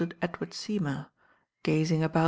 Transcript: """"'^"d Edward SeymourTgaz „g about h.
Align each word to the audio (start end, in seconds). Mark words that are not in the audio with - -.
""""'^"d 0.01 0.13
Edward 0.19 0.49
SeymourTgaz 0.49 1.09
„g 1.63 2.01
about 2.01 2.17
h. 2.17 2.17